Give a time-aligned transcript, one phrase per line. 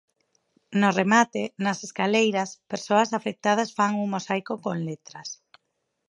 [0.81, 5.29] No remate, nas escaleiras, persoas afectadas fan un mosaico con letras.